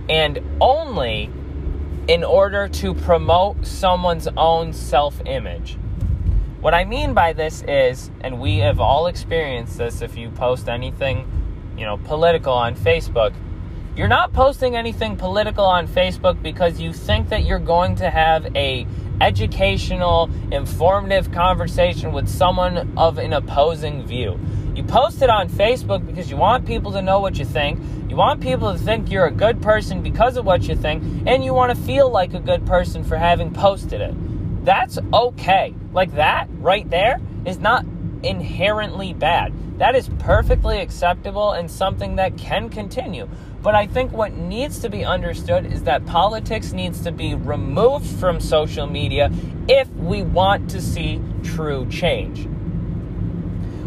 and 0.10 0.40
only 0.60 1.30
in 2.08 2.24
order 2.24 2.68
to 2.70 2.96
promote 2.96 3.64
someone's 3.64 4.28
own 4.38 4.74
self 4.74 5.22
image. 5.28 5.78
What 6.62 6.74
I 6.74 6.84
mean 6.84 7.14
by 7.14 7.34
this 7.34 7.62
is, 7.68 8.10
and 8.22 8.40
we 8.40 8.58
have 8.58 8.80
all 8.80 9.06
experienced 9.06 9.78
this 9.78 10.02
if 10.02 10.18
you 10.18 10.32
post 10.32 10.68
anything, 10.68 11.30
you 11.78 11.86
know, 11.86 11.98
political 11.98 12.54
on 12.54 12.76
Facebook, 12.76 13.36
You're 13.98 14.08
not 14.08 14.32
posting 14.32 14.76
anything 14.76 15.18
political 15.18 15.66
on 15.66 15.88
Facebook 15.88 16.40
because 16.44 16.80
you 16.80 16.94
think 16.94 17.30
that 17.30 17.46
you're 17.46 17.58
going 17.58 17.96
to 17.96 18.12
have 18.12 18.56
a 18.56 18.86
educational, 19.20 20.30
informative 20.52 21.32
conversation 21.32 22.12
with 22.12 22.30
someone 22.30 22.94
of 22.96 23.18
an 23.18 23.34
opposing 23.34 24.06
view. 24.06 24.40
You 24.76 24.84
post 24.84 25.24
it 25.24 25.32
on 25.32 25.50
Facebook 25.50 26.06
because 26.06 26.30
you 26.30 26.38
want 26.38 26.68
people 26.68 26.92
to 26.92 27.02
know 27.02 27.20
what 27.20 27.40
you 27.40 27.46
think. 27.46 27.80
You 28.08 28.16
want 28.16 28.40
people 28.40 28.72
to 28.72 28.78
think 28.78 29.10
you're 29.10 29.26
a 29.26 29.32
good 29.32 29.64
person 29.64 30.04
because 30.04 30.38
of 30.38 30.46
what 30.46 30.68
you 30.68 30.76
think, 30.76 31.02
and 31.26 31.44
you 31.44 31.56
want 31.56 31.76
to 31.76 31.84
feel 31.84 32.08
like 32.08 32.36
a 32.36 32.40
good 32.40 32.68
person 32.68 33.04
for 33.04 33.18
having 33.18 33.52
posted 33.52 34.00
it. 34.00 34.14
That's 34.64 35.00
okay. 35.12 35.74
Like 35.92 36.14
that 36.14 36.48
right 36.60 36.88
there 36.88 37.20
is 37.46 37.58
not 37.58 37.84
inherently 38.22 39.14
bad. 39.14 39.54
That 39.78 39.96
is 39.96 40.10
perfectly 40.20 40.80
acceptable 40.80 41.52
and 41.52 41.70
something 41.70 42.16
that 42.16 42.38
can 42.38 42.70
continue. 42.70 43.30
But 43.62 43.76
I 43.76 43.86
think 43.86 44.12
what 44.12 44.34
needs 44.34 44.80
to 44.80 44.90
be 44.90 45.06
understood 45.06 45.72
is 45.72 45.84
that 45.84 46.06
politics 46.06 46.74
needs 46.74 47.02
to 47.02 47.12
be 47.12 47.36
removed 47.36 48.08
from 48.20 48.40
social 48.40 48.88
media 48.88 49.32
if 49.68 49.88
we 49.94 50.24
want 50.24 50.70
to 50.72 50.82
see 50.82 51.22
true 51.44 51.88
change. 51.90 52.48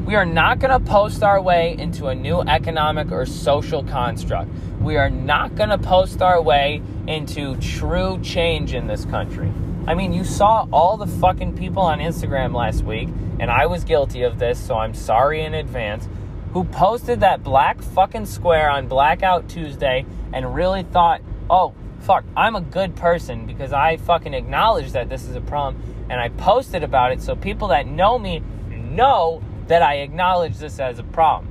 We 0.06 0.16
are 0.16 0.26
not 0.26 0.58
going 0.58 0.72
to 0.72 0.80
post 0.80 1.22
our 1.22 1.40
way 1.40 1.76
into 1.78 2.08
a 2.08 2.14
new 2.14 2.40
economic 2.40 3.12
or 3.12 3.26
social 3.26 3.84
construct. 3.84 4.50
We 4.80 4.96
are 4.96 5.10
not 5.10 5.54
going 5.54 5.68
to 5.68 5.78
post 5.78 6.20
our 6.22 6.40
way 6.42 6.82
into 7.06 7.56
true 7.56 8.18
change 8.22 8.74
in 8.74 8.86
this 8.86 9.04
country. 9.04 9.52
I 9.86 9.94
mean, 9.94 10.12
you 10.12 10.24
saw 10.24 10.66
all 10.72 10.96
the 10.96 11.06
fucking 11.06 11.56
people 11.56 11.82
on 11.82 12.00
Instagram 12.00 12.54
last 12.54 12.82
week, 12.84 13.08
and 13.40 13.50
I 13.50 13.64
was 13.64 13.84
guilty 13.84 14.22
of 14.22 14.38
this, 14.38 14.60
so 14.60 14.76
I'm 14.76 14.92
sorry 14.92 15.42
in 15.42 15.54
advance, 15.54 16.06
who 16.52 16.62
posted 16.64 17.20
that 17.20 17.42
black 17.42 17.80
fucking 17.80 18.26
square 18.26 18.68
on 18.68 18.86
Blackout 18.86 19.48
Tuesday 19.48 20.04
and 20.34 20.54
really 20.54 20.82
thought, 20.82 21.22
oh, 21.48 21.72
fuck, 22.00 22.24
I'm 22.36 22.54
a 22.54 22.60
good 22.60 22.94
person 22.96 23.46
because 23.46 23.72
I 23.72 23.96
fucking 23.96 24.34
acknowledge 24.34 24.92
that 24.92 25.08
this 25.08 25.24
is 25.24 25.36
a 25.36 25.40
problem 25.40 25.82
and 26.10 26.20
I 26.20 26.28
posted 26.28 26.84
about 26.84 27.12
it 27.12 27.22
so 27.22 27.34
people 27.34 27.68
that 27.68 27.86
know 27.86 28.18
me 28.18 28.42
know 28.70 29.42
that 29.68 29.80
I 29.80 29.96
acknowledge 29.96 30.58
this 30.58 30.78
as 30.78 30.98
a 30.98 31.04
problem. 31.04 31.48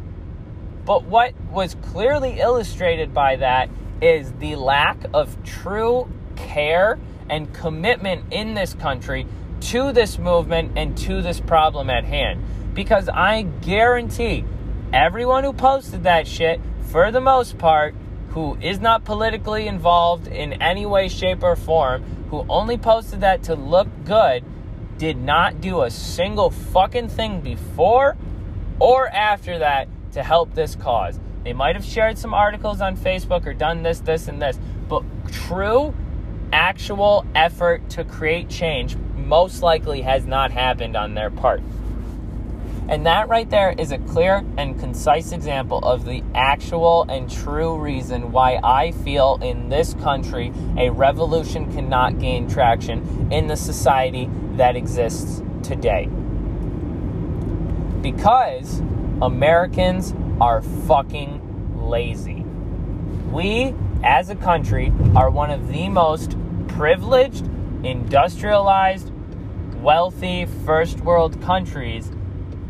But 0.86 1.05
what 1.05 1.34
was 1.50 1.75
clearly 1.81 2.39
illustrated 2.39 3.15
by 3.15 3.38
that 3.38 3.67
is 4.00 4.31
the 4.34 4.58
lack 4.58 4.98
of 5.12 5.43
true 5.43 6.08
care 6.36 7.00
and 7.31 7.51
commitment 7.51 8.25
in 8.31 8.53
this 8.53 8.75
country 8.75 9.25
to 9.62 9.92
this 9.92 10.18
movement 10.18 10.74
and 10.75 10.98
to 11.00 11.22
this 11.22 11.39
problem 11.39 11.89
at 11.89 12.04
hand. 12.04 12.44
Because 12.74 13.10
I 13.10 13.44
guarantee 13.62 14.46
everyone 14.94 15.44
who 15.44 15.54
posted 15.54 16.04
that 16.04 16.28
shit, 16.28 16.62
for 16.89 17.12
the 17.12 17.22
most 17.22 17.58
part, 17.58 17.94
who 18.30 18.58
is 18.62 18.80
not 18.80 19.04
politically 19.04 19.68
involved 19.68 20.28
in 20.28 20.54
any 20.62 20.86
way, 20.86 21.08
shape, 21.08 21.44
or 21.44 21.56
form, 21.56 22.04
who 22.30 22.46
only 22.48 22.78
posted 22.78 23.22
that 23.22 23.44
to 23.44 23.56
look 23.56 23.88
good, 24.06 24.44
did 24.98 25.18
not 25.18 25.62
do 25.62 25.82
a 25.82 25.89
single 25.89 26.50
fucking 26.50 27.10
thing 27.10 27.42
before 27.42 28.18
or 28.80 29.08
after 29.10 29.60
that 29.60 29.88
to 30.12 30.24
help 30.24 30.54
this 30.54 30.75
cause. 30.75 31.20
They 31.44 31.54
might 31.54 31.75
have 31.75 31.86
shared 31.86 32.18
some 32.18 32.34
articles 32.34 32.82
on 32.82 32.98
Facebook 32.98 33.46
or 33.46 33.54
done 33.54 33.84
this, 33.84 34.00
this, 34.00 34.28
and 34.28 34.42
this, 34.42 34.60
but 34.88 35.04
true, 35.32 35.94
actual 36.51 37.25
effort 37.34 37.89
to 37.92 38.04
create 38.04 38.50
change 38.50 38.98
most 39.29 39.62
likely 39.62 40.01
has 40.01 40.25
not 40.25 40.50
happened 40.51 40.98
on 40.98 41.13
their 41.13 41.29
part. 41.29 41.62
And 42.89 43.05
that 43.05 43.29
right 43.29 43.48
there 43.48 43.75
is 43.77 43.91
a 43.91 44.00
clear 44.00 44.43
and 44.57 44.79
concise 44.79 45.31
example 45.31 45.77
of 45.77 46.05
the 46.05 46.24
actual 46.33 47.05
and 47.07 47.29
true 47.29 47.77
reason 47.77 48.31
why 48.31 48.59
I 48.63 48.91
feel 48.91 49.38
in 49.43 49.69
this 49.69 49.93
country 49.93 50.51
a 50.75 50.89
revolution 50.89 51.71
cannot 51.71 52.17
gain 52.17 52.50
traction 52.50 53.31
in 53.31 53.45
the 53.45 53.55
society 53.55 54.27
that 54.53 54.75
exists 54.75 55.43
today. 55.62 56.09
Because 58.01 58.79
Americans 59.21 60.15
are 60.41 60.63
fucking 60.63 61.77
lazy. 61.88 62.43
We, 63.32 63.75
as 64.04 64.32
a 64.32 64.36
country, 64.36 64.91
are 65.15 65.30
one 65.30 65.51
of 65.51 65.71
the 65.71 65.89
most 65.89 66.36
privileged, 66.69 67.45
industrialized, 67.84 69.12
wealthy 69.82 70.46
first 70.65 71.00
world 71.02 71.42
countries 71.42 72.12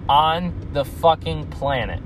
on 0.07 0.69
the 0.73 0.85
fucking 0.85 1.47
planet. 1.47 2.01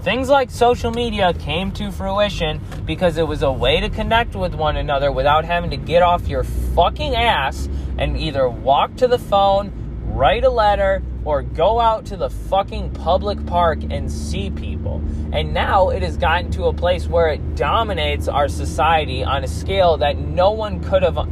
Things 0.00 0.28
like 0.28 0.50
social 0.50 0.90
media 0.90 1.32
came 1.32 1.70
to 1.72 1.92
fruition 1.92 2.60
because 2.84 3.18
it 3.18 3.26
was 3.26 3.42
a 3.42 3.52
way 3.52 3.80
to 3.80 3.88
connect 3.88 4.34
with 4.34 4.54
one 4.54 4.76
another 4.76 5.12
without 5.12 5.44
having 5.44 5.70
to 5.70 5.76
get 5.76 6.02
off 6.02 6.26
your 6.26 6.42
fucking 6.42 7.14
ass 7.14 7.68
and 7.98 8.16
either 8.16 8.48
walk 8.48 8.96
to 8.96 9.06
the 9.06 9.18
phone, 9.18 9.72
write 10.06 10.42
a 10.42 10.50
letter, 10.50 11.02
or 11.24 11.42
go 11.42 11.78
out 11.78 12.06
to 12.06 12.16
the 12.16 12.28
fucking 12.28 12.90
public 12.90 13.44
park 13.46 13.78
and 13.90 14.10
see 14.10 14.50
people. 14.50 15.00
And 15.32 15.54
now 15.54 15.90
it 15.90 16.02
has 16.02 16.16
gotten 16.16 16.50
to 16.52 16.64
a 16.64 16.72
place 16.72 17.06
where 17.06 17.28
it 17.28 17.54
dominates 17.54 18.26
our 18.26 18.48
society 18.48 19.22
on 19.22 19.44
a 19.44 19.48
scale 19.48 19.98
that 19.98 20.18
no 20.18 20.50
one 20.50 20.82
could 20.82 21.04
have 21.04 21.28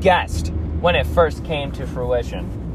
guessed 0.00 0.52
when 0.80 0.96
it 0.96 1.06
first 1.06 1.44
came 1.44 1.72
to 1.72 1.86
fruition. 1.86 2.68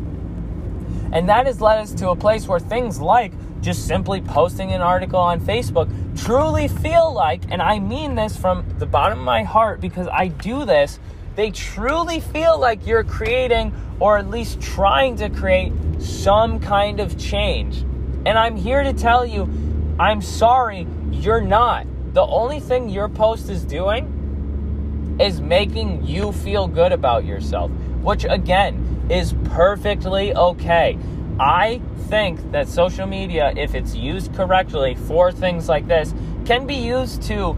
And 1.12 1.30
that 1.30 1.46
has 1.46 1.62
led 1.62 1.80
us 1.80 1.94
to 1.96 2.10
a 2.10 2.16
place 2.16 2.48
where 2.48 2.60
things 2.60 3.00
like 3.00 3.32
just 3.62 3.88
simply 3.88 4.22
posting 4.22 4.74
an 4.74 4.82
article 4.82 5.20
on 5.20 5.40
Facebook 5.40 5.90
truly 6.22 6.68
feel 6.68 7.12
like, 7.12 7.42
and 7.50 7.62
I 7.62 7.80
mean 7.80 8.16
this 8.16 8.38
from 8.38 8.66
the 8.78 8.86
bottom 8.86 9.20
of 9.20 9.26
my 9.26 9.44
heart 9.44 9.82
because 9.82 10.08
I 10.08 10.28
do 10.28 10.66
this, 10.66 11.00
they 11.36 11.52
truly 11.52 12.20
feel 12.20 12.60
like 12.60 12.86
you're 12.86 13.04
creating 13.04 13.74
or 14.00 14.18
at 14.18 14.30
least 14.30 14.62
trying 14.62 15.16
to 15.18 15.30
create 15.30 15.74
some 16.00 16.60
kind 16.60 17.00
of 17.00 17.18
change. 17.18 17.78
And 18.26 18.38
I'm 18.38 18.56
here 18.56 18.84
to 18.84 18.94
tell 18.94 19.26
you, 19.26 19.50
I'm 20.00 20.22
sorry, 20.22 20.88
you're 21.12 21.42
not. 21.42 21.88
The 22.14 22.26
only 22.26 22.60
thing 22.60 22.90
your 22.90 23.10
post 23.10 23.50
is 23.50 23.64
doing 23.64 25.18
is 25.20 25.40
making 25.40 26.06
you 26.06 26.32
feel 26.32 26.68
good 26.68 26.92
about 26.92 27.26
yourself, 27.26 27.72
which 28.06 28.24
again, 28.30 29.08
is 29.10 29.34
perfectly 29.46 30.34
okay. 30.36 30.98
I 31.40 31.82
think 32.08 32.52
that 32.52 32.68
social 32.68 33.08
media, 33.08 33.52
if 33.58 33.76
it's 33.76 33.96
used 33.96 34.34
correctly 34.36 34.96
for 34.96 35.32
things 35.32 35.68
like 35.68 35.88
this, 35.88 36.14
can 36.46 36.66
be 36.68 36.76
used 36.76 37.24
to 37.24 37.54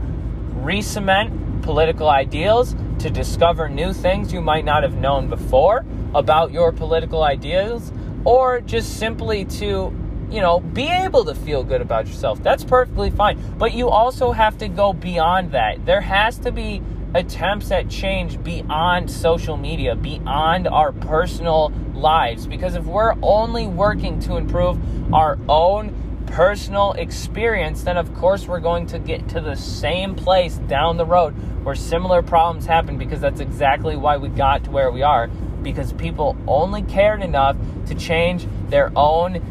re 0.56 0.82
cement 0.82 1.62
political 1.62 2.10
ideals, 2.10 2.76
to 3.00 3.10
discover 3.10 3.68
new 3.68 3.94
things 3.94 4.32
you 4.32 4.42
might 4.42 4.66
not 4.66 4.84
have 4.84 4.96
known 4.96 5.30
before 5.30 5.86
about 6.16 6.52
your 6.52 6.72
political 6.72 7.24
ideals, 7.24 7.92
or 8.24 8.62
just 8.62 8.98
simply 8.98 9.44
to, 9.46 9.94
you 10.32 10.42
know, 10.42 10.62
be 10.62 10.88
able 10.88 11.26
to 11.26 11.36
feel 11.36 11.64
good 11.64 11.82
about 11.82 12.08
yourself. 12.08 12.42
That's 12.42 12.64
perfectly 12.64 13.10
fine. 13.12 13.38
But 13.58 13.74
you 13.74 13.90
also 13.90 14.32
have 14.32 14.58
to 14.60 14.70
go 14.70 14.94
beyond 14.94 15.52
that. 15.52 15.86
There 15.86 16.02
has 16.02 16.40
to 16.40 16.52
be 16.52 16.82
attempts 17.14 17.72
at 17.72 17.90
change 17.90 18.42
beyond 18.44 19.10
social 19.10 19.58
media, 19.58 19.96
beyond 19.96 20.68
our 20.68 20.92
personal 20.92 21.72
lives. 21.94 22.48
Because 22.48 22.76
if 22.76 22.86
we're 22.86 23.16
only 23.22 23.68
working 23.68 24.20
to 24.22 24.36
improve 24.36 24.80
our 25.14 25.38
own 25.48 26.26
personal 26.28 26.92
experience, 26.94 27.84
then 27.84 27.98
of 27.98 28.14
course 28.14 28.48
we're 28.48 28.60
going 28.60 28.86
to 28.88 29.00
get 29.00 29.30
to 29.30 29.42
the 29.42 29.56
same 29.56 30.14
place 30.16 30.58
down 30.68 30.98
the 30.98 31.06
road 31.06 31.32
where 31.64 31.76
similar 31.76 32.22
problems 32.22 32.66
happen 32.66 32.98
because 32.98 33.22
that's 33.22 33.40
exactly 33.40 33.96
why 33.96 34.18
we 34.18 34.30
got 34.30 34.64
to 34.66 34.72
where 34.72 34.92
we 34.92 35.02
are. 35.02 35.28
Because 35.28 35.94
people 35.94 36.38
only 36.48 36.82
cared 36.82 37.22
enough 37.22 37.58
to 37.88 37.96
change 37.96 38.48
their 38.70 38.92
own 38.96 39.42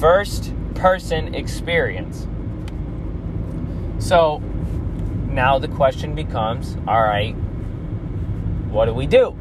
first 0.00 0.52
person 0.74 1.34
experience. 1.34 2.26
So, 3.98 4.42
now 5.30 5.58
the 5.58 5.68
question 5.68 6.14
becomes 6.14 6.76
all 6.86 7.02
right, 7.02 7.34
what 8.68 8.86
do 8.86 8.94
we 8.94 9.06
do? 9.06 9.36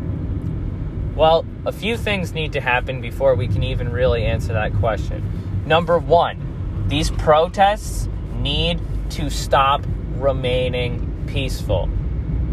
Well, 1.16 1.46
a 1.66 1.72
few 1.72 1.98
things 1.98 2.34
need 2.34 2.54
to 2.54 2.62
happen 2.62 3.02
before 3.02 3.36
we 3.36 3.48
can 3.48 3.64
even 3.64 3.92
really 3.92 4.24
answer 4.24 4.54
that 4.54 4.74
question. 4.76 5.64
Number 5.66 5.98
one, 6.00 6.86
these 6.88 7.12
protests 7.12 8.08
need 8.36 8.80
to 9.12 9.30
stop 9.30 9.84
remaining 10.16 11.26
peaceful. 11.28 11.90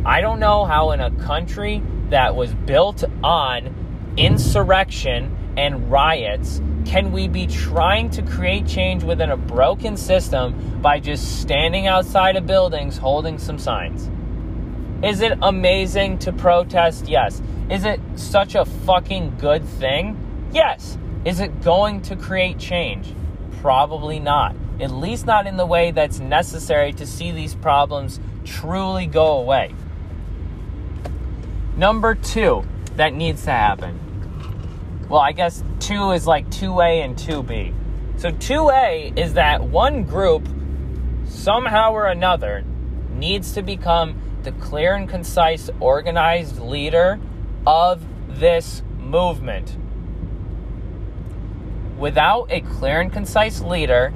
I 0.05 0.21
don't 0.21 0.41
know 0.41 0.65
how, 0.65 0.91
in 0.93 1.01
a 1.01 1.11
country 1.11 1.83
that 2.11 2.35
was 2.35 2.55
built 2.55 3.05
on 3.23 4.15
insurrection 4.17 5.36
and 5.57 5.91
riots, 5.91 6.61
can 6.85 7.13
we 7.13 7.29
be 7.29 7.47
trying 7.47 8.11
to 8.11 8.23
create 8.23 8.67
change 8.67 9.03
within 9.03 9.31
a 9.31 9.37
broken 9.37 9.97
system 9.97 10.81
by 10.81 11.01
just 11.01 11.41
standing 11.41 11.87
outside 11.87 12.37
of 12.37 12.47
buildings 12.47 12.97
holding 12.97 13.39
some 13.39 13.59
signs? 13.59 14.11
Is 15.05 15.21
it 15.21 15.39
amazing 15.43 16.19
to 16.21 16.33
protest? 16.33 17.09
Yes. 17.09 17.43
Is 17.69 17.85
it 17.85 18.01
such 18.15 18.55
a 18.55 18.65
fucking 18.65 19.37
good 19.39 19.65
thing? 19.65 20.17
Yes. 20.53 20.97
Is 21.25 21.41
it 21.41 21.63
going 21.63 22.03
to 22.03 22.17
create 22.17 22.59
change? 22.59 23.13
Probably 23.61 24.21
not. 24.21 24.55
at 24.81 24.91
least 24.91 25.27
not 25.27 25.47
in 25.47 25.57
the 25.57 25.67
way 25.67 25.91
that's 25.91 26.21
necessary 26.21 26.93
to 26.93 27.07
see 27.07 27.31
these 27.33 27.55
problems 27.55 28.21
truly 28.45 29.07
go 29.07 29.39
away. 29.39 29.75
Number 31.77 32.15
two 32.15 32.65
that 32.97 33.13
needs 33.13 33.45
to 33.45 33.51
happen. 33.51 33.99
Well, 35.09 35.21
I 35.21 35.33
guess 35.33 35.63
two 35.79 36.11
is 36.11 36.27
like 36.27 36.49
2A 36.51 37.05
and 37.05 37.17
2B. 37.17 37.73
So 38.17 38.31
2A 38.31 39.17
is 39.17 39.35
that 39.35 39.63
one 39.63 40.03
group, 40.03 40.49
somehow 41.27 41.93
or 41.93 42.07
another, 42.07 42.65
needs 43.15 43.53
to 43.53 43.63
become 43.63 44.21
the 44.43 44.53
clear 44.53 44.95
and 44.95 45.09
concise, 45.09 45.71
organized 45.79 46.59
leader 46.61 47.21
of 47.67 48.03
this 48.29 48.83
movement. 48.99 49.77
Without 51.99 52.51
a 52.51 52.61
clear 52.61 53.01
and 53.01 53.13
concise 53.13 53.61
leader, 53.61 54.13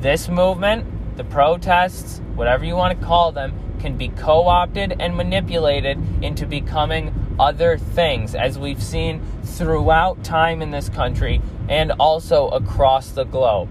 this 0.00 0.28
movement, 0.28 0.86
the 1.18 1.24
protests, 1.24 2.20
whatever 2.36 2.64
you 2.64 2.76
want 2.76 2.98
to 2.98 3.04
call 3.04 3.32
them, 3.32 3.52
can 3.80 3.96
be 3.96 4.08
co 4.08 4.48
opted 4.48 4.96
and 5.00 5.16
manipulated 5.16 5.98
into 6.22 6.46
becoming 6.46 7.34
other 7.38 7.76
things, 7.76 8.34
as 8.34 8.58
we've 8.58 8.82
seen 8.82 9.20
throughout 9.42 10.24
time 10.24 10.62
in 10.62 10.70
this 10.70 10.88
country 10.88 11.42
and 11.68 11.92
also 11.98 12.48
across 12.48 13.10
the 13.10 13.24
globe. 13.24 13.68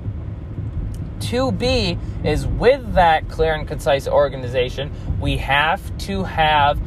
2B 1.20 2.26
is 2.26 2.46
with 2.46 2.94
that 2.94 3.28
clear 3.30 3.54
and 3.54 3.68
concise 3.68 4.08
organization, 4.08 4.92
we 5.20 5.38
have 5.38 5.98
to 6.00 6.24
have 6.24 6.80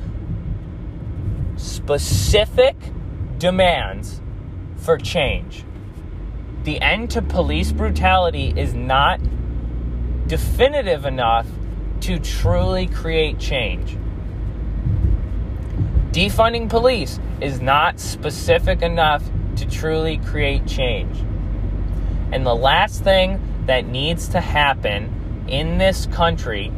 specific 1.56 2.76
demands 3.38 4.20
for 4.76 4.96
change. 4.98 5.64
The 6.64 6.80
end 6.80 7.10
to 7.12 7.22
police 7.22 7.72
brutality 7.72 8.52
is 8.56 8.74
not 8.74 9.20
definitive 10.30 11.06
enough 11.06 11.48
to 12.00 12.16
truly 12.20 12.86
create 12.86 13.36
change. 13.40 13.96
Defunding 16.12 16.68
police 16.68 17.18
is 17.40 17.60
not 17.60 17.98
specific 17.98 18.80
enough 18.80 19.24
to 19.56 19.68
truly 19.68 20.18
create 20.18 20.64
change. 20.68 21.18
And 22.30 22.46
the 22.46 22.54
last 22.54 23.02
thing 23.02 23.42
that 23.66 23.86
needs 23.86 24.28
to 24.28 24.40
happen 24.40 25.44
in 25.48 25.78
this 25.78 26.06
country 26.06 26.70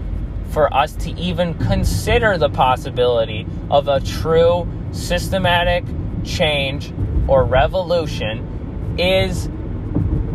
for 0.49 0.73
us 0.73 0.95
to 0.97 1.11
even 1.21 1.53
consider 1.59 2.39
the 2.39 2.49
possibility 2.49 3.47
of 3.71 3.87
a 3.87 4.01
true 4.01 4.67
systematic 4.93 5.85
change 6.25 6.91
or 7.29 7.45
revolution 7.45 8.97
is 8.99 9.51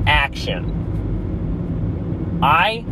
action. 0.06 0.76
I, 2.44 2.86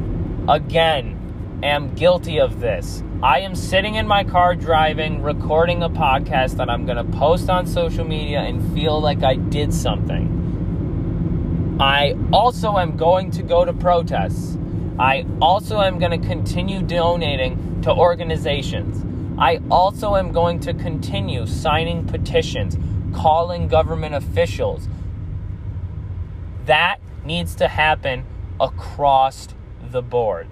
again, 0.47 1.59
am 1.63 1.95
guilty 1.95 2.39
of 2.39 2.59
this. 2.59 3.01
I 3.23 3.39
am 3.39 3.55
sitting 3.55 3.95
in 3.95 4.07
my 4.07 4.23
car 4.23 4.55
driving, 4.55 5.23
recording 5.23 5.81
a 5.81 5.89
podcast 5.89 6.57
that 6.57 6.69
I'm 6.69 6.85
going 6.85 6.97
to 6.97 7.17
post 7.17 7.49
on 7.49 7.65
social 7.65 8.05
media 8.05 8.39
and 8.39 8.73
feel 8.75 9.01
like 9.01 9.23
I 9.23 9.35
did 9.35 9.73
something. 9.73 11.77
I 11.79 12.15
also 12.31 12.77
am 12.77 12.95
going 12.95 13.31
to 13.31 13.43
go 13.43 13.65
to 13.65 13.73
protests. 13.73 14.57
I 14.99 15.25
also 15.41 15.81
am 15.81 15.99
going 15.99 16.19
to 16.19 16.27
continue 16.27 16.81
donating 16.81 17.81
to 17.81 17.91
organizations. 17.91 19.03
I 19.37 19.59
also 19.69 20.15
am 20.15 20.31
going 20.31 20.61
to 20.61 20.73
continue 20.73 21.45
signing 21.47 22.05
petitions, 22.05 22.77
calling 23.13 23.67
government 23.67 24.15
officials. 24.15 24.87
That 26.65 26.99
needs 27.25 27.55
to 27.55 27.67
happen 27.67 28.23
across 28.59 29.49
the 29.95 30.01
board. 30.01 30.45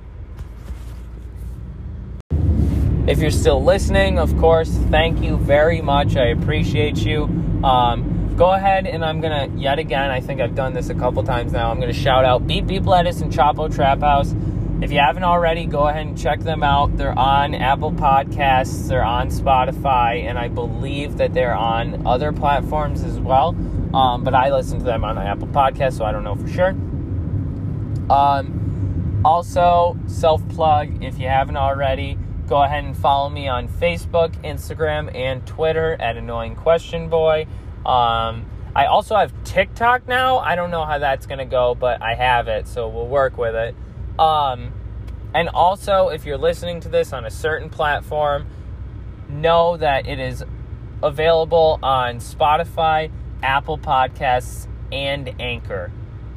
If 3.06 3.19
you're 3.19 3.29
still 3.29 3.62
listening, 3.62 4.17
of 4.17 4.36
course, 4.38 4.69
thank 4.89 5.21
you 5.21 5.36
very 5.36 5.82
much. 5.82 6.15
I 6.15 6.27
appreciate 6.27 6.99
you. 6.99 7.23
Um, 7.62 8.36
go 8.38 8.53
ahead 8.53 8.88
and 8.88 9.03
I'm 9.03 9.19
gonna 9.19 9.49
yet 9.58 9.79
again. 9.79 10.10
I 10.10 10.21
think 10.21 10.39
I've 10.39 10.56
done 10.56 10.71
this 10.71 10.89
a 10.89 10.95
couple 10.95 11.21
times 11.23 11.51
now. 11.51 11.69
I'm 11.69 11.82
gonna 11.82 11.91
shout 11.91 12.23
out 12.23 12.47
Beep 12.47 12.67
Beep 12.67 12.86
Lettuce 12.86 13.19
and 13.19 13.34
Chapo 13.34 13.73
Trap 13.73 13.99
House. 13.99 14.34
If 14.82 14.93
you 14.93 14.99
haven't 14.99 15.25
already, 15.25 15.65
go 15.65 15.89
ahead 15.89 16.08
and 16.08 16.17
check 16.17 16.39
them 16.39 16.63
out. 16.63 16.95
They're 16.95 17.17
on 17.17 17.53
Apple 17.53 17.91
Podcasts, 17.91 18.88
they're 18.88 19.03
on 19.03 19.27
Spotify, 19.27 20.23
and 20.23 20.39
I 20.39 20.47
believe 20.47 21.17
that 21.17 21.34
they're 21.34 21.53
on 21.53 22.08
other 22.08 22.32
platforms 22.32 23.03
as 23.03 23.19
well. 23.19 23.49
Um, 23.93 24.23
but 24.23 24.34
I 24.34 24.53
listen 24.53 24.79
to 24.79 24.86
them 24.86 25.03
on 25.03 25.17
Apple 25.17 25.47
Podcasts, 25.47 25.97
so 25.97 26.06
I 26.06 26.13
don't 26.13 26.23
know 26.23 26.36
for 26.36 26.47
sure. 26.47 26.69
Um, 28.10 28.62
also, 29.23 29.97
self 30.07 30.47
plug 30.49 31.03
if 31.03 31.17
you 31.17 31.27
haven't 31.27 31.57
already 31.57 32.17
Go 32.47 32.62
ahead 32.62 32.83
and 32.83 32.95
follow 32.95 33.29
me 33.29 33.47
on 33.47 33.69
Facebook, 33.69 34.31
Instagram, 34.43 35.13
and 35.15 35.45
Twitter 35.47 35.95
at 35.99 36.17
Annoying 36.17 36.55
Question 36.55 37.09
Boy. 37.09 37.47
Um, 37.86 38.45
I 38.75 38.86
also 38.88 39.15
have 39.15 39.31
TikTok 39.45 40.07
now. 40.07 40.39
I 40.39 40.55
don't 40.55 40.69
know 40.69 40.83
how 40.83 40.99
that's 40.99 41.25
going 41.25 41.39
to 41.39 41.45
go, 41.45 41.73
but 41.73 42.01
I 42.01 42.15
have 42.15 42.49
it, 42.49 42.67
so 42.67 42.89
we'll 42.89 43.07
work 43.07 43.38
with 43.38 43.55
it. 43.55 43.75
Um, 44.19 44.73
and 45.33 45.47
also, 45.49 46.09
if 46.09 46.25
you're 46.25 46.38
listening 46.38 46.81
to 46.81 46.89
this 46.89 47.13
on 47.13 47.25
a 47.25 47.31
certain 47.31 47.69
platform, 47.69 48.45
know 49.29 49.77
that 49.77 50.05
it 50.05 50.19
is 50.19 50.43
available 51.01 51.79
on 51.81 52.17
Spotify, 52.17 53.09
Apple 53.41 53.77
Podcasts, 53.77 54.67
and 54.91 55.33
Anchor. 55.39 55.91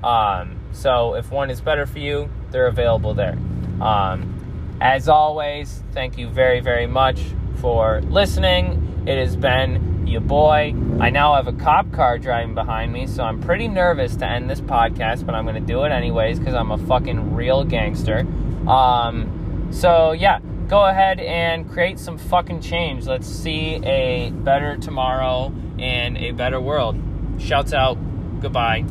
Um, 0.05 0.61
so 0.71 1.15
if 1.15 1.33
one 1.33 1.51
is 1.51 1.61
better 1.61 1.85
for 1.85 1.99
you, 1.99 2.31
they're 2.57 2.69
available 2.69 3.13
there. 3.13 3.37
Um, 3.83 4.79
as 4.81 5.11
always, 5.11 5.83
thank 5.93 6.17
you 6.17 6.27
very, 6.31 6.61
very 6.61 6.87
much 6.87 7.21
for 7.61 8.01
listening. 8.01 9.05
It 9.07 9.19
has 9.19 9.37
been 9.37 10.07
your 10.07 10.23
boy. 10.23 10.75
I 10.99 11.11
now 11.11 11.35
have 11.35 11.49
a 11.49 11.53
cop 11.53 11.93
car 11.93 12.19
driving 12.19 12.55
behind 12.55 12.95
me, 12.95 13.07
so 13.09 13.25
I'm 13.25 13.43
pretty 13.43 13.69
nervous 13.69 14.17
to 14.17 14.27
end 14.27 14.49
this 14.49 14.63
podcast, 14.63 15.27
but 15.27 15.35
I'm 15.35 15.45
going 15.45 15.57
to 15.57 15.73
do 15.73 15.85
it 15.85 15.93
anyways 15.93 16.39
because 16.39 16.55
I'm 16.55 16.71
a 16.71 16.79
fucking 16.79 17.35
real 17.35 17.63
gangster. 17.63 18.21
Um, 18.67 19.69
so, 19.71 20.13
yeah, 20.13 20.39
go 20.67 20.87
ahead 20.87 21.21
and 21.21 21.71
create 21.71 21.99
some 21.99 22.17
fucking 22.17 22.63
change. 22.63 23.05
Let's 23.05 23.27
see 23.27 23.75
a 23.85 24.31
better 24.31 24.79
tomorrow 24.79 25.53
and 25.79 26.17
a 26.17 26.31
better 26.31 26.59
world. 26.59 26.99
Shouts 27.39 27.75
out. 27.75 27.99
Goodbye. 28.41 28.87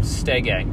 Stay 0.00 0.40
gay. 0.40 0.66